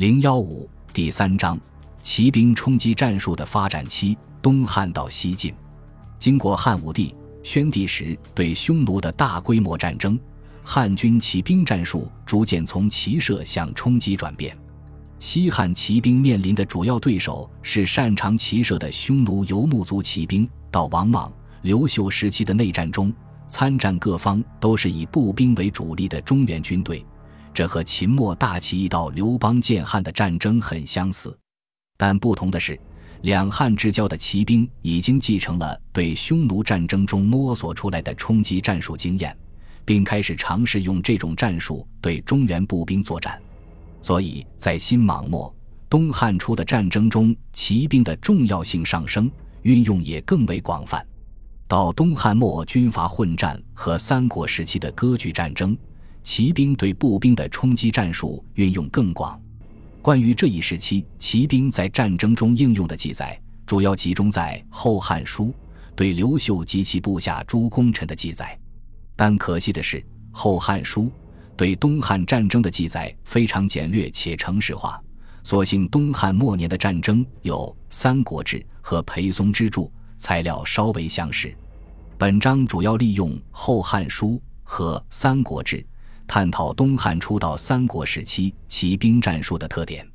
[0.00, 1.60] 零幺五第三章：
[2.02, 5.52] 骑兵冲击战术的发展期——东汉到西晋。
[6.18, 10.18] 经过汉武帝、宣帝时对匈奴的大规模战争，
[10.64, 14.56] 汉军骑兵战术逐渐从骑射向冲击转变。
[15.18, 20.48] 西汉骑兵面临的主要对手是擅长骑射的匈奴游牧族骑兵。
[20.70, 21.30] 到王莽、
[21.60, 23.12] 刘秀时期的内战中，
[23.48, 27.04] 参战各方都是以步兵为主力的中原军队，
[27.52, 31.36] 这和秦末大起义到刘邦建汉的战争很相似。
[31.96, 32.78] 但不同的是，
[33.22, 39.36] 两汉之交的骑兵已经继承了对匈奴战争中摸索出来的冲击战术经验，
[39.84, 43.40] 并开始尝试用这种战术对中原步兵作战。
[44.00, 45.54] 所以在新莽末、
[45.90, 49.30] 东汉初的战争中，骑兵的重要性上升，
[49.62, 51.06] 运用也更为广泛。
[51.68, 55.76] 到东汉末，军阀混战和三国时期的割据战争，
[56.22, 59.40] 骑兵对步兵的冲击战术运用更广。
[60.02, 65.46] 关于这一时期骑兵在战争中应用的记载，主要集中在《后汉书》
[65.94, 68.58] 对刘秀及其部下诸功臣的记载。
[69.16, 69.98] 但可惜的是，
[70.30, 71.02] 《后汉书》。
[71.56, 74.98] 对东汉战争的记载非常简略且程式化，
[75.42, 77.56] 所幸东汉末年的战争有
[77.90, 81.52] 《三国志》和裴松之著，材料稍微相似。
[82.16, 84.28] 本章主要利用《后汉书》
[84.62, 85.76] 和《三国志》，
[86.30, 90.08] 探讨东汉初到三国时期骑兵战术的特点。